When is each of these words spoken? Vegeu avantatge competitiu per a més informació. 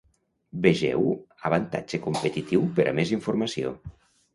Vegeu 0.63 1.05
avantatge 1.51 2.03
competitiu 2.09 2.67
per 2.81 2.91
a 2.95 2.99
més 3.03 3.17
informació. 3.23 3.81